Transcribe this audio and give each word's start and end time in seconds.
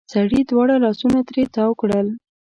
سړې 0.13 0.41
دواړه 0.49 0.75
لاسونه 0.83 1.19
ترې 1.27 1.43
تاو 1.55 1.71
کړل. 1.81 2.07